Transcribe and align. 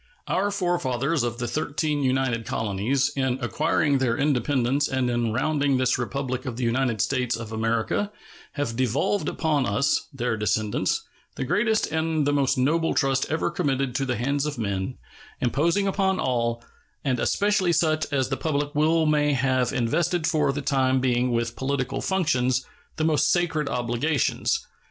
Our 0.27 0.49
forefathers 0.49 1.21
of 1.21 1.37
the 1.37 1.47
thirteen 1.47 2.01
united 2.01 2.43
colonies, 2.43 3.09
in 3.15 3.37
acquiring 3.39 3.99
their 3.99 4.17
independence 4.17 4.87
and 4.87 5.11
in 5.11 5.31
rounding 5.31 5.77
this 5.77 5.99
Republic 5.99 6.47
of 6.47 6.57
the 6.57 6.63
United 6.63 7.01
States 7.01 7.35
of 7.37 7.51
America, 7.51 8.11
have 8.53 8.75
devolved 8.75 9.29
upon 9.29 9.67
us, 9.67 10.07
their 10.11 10.35
descendants, 10.37 11.03
the 11.35 11.43
greatest 11.43 11.85
and 11.91 12.25
the 12.25 12.33
most 12.33 12.57
noble 12.57 12.95
trust 12.95 13.27
ever 13.29 13.51
committed 13.51 13.93
to 13.93 14.05
the 14.07 14.15
hands 14.17 14.47
of 14.47 14.57
man, 14.57 14.97
imposing 15.39 15.85
upon 15.85 16.19
all, 16.19 16.63
and 17.05 17.19
especially 17.19 17.71
such 17.71 18.11
as 18.11 18.29
the 18.29 18.37
public 18.37 18.73
will 18.73 19.05
may 19.05 19.33
have 19.33 19.71
invested 19.71 20.25
for 20.25 20.51
the 20.51 20.63
time 20.63 20.99
being 20.99 21.31
with 21.31 21.55
political 21.55 22.01
functions, 22.01 22.65
the 22.95 23.03
most 23.05 23.31
sacred 23.31 23.69
obligations. 23.69 24.65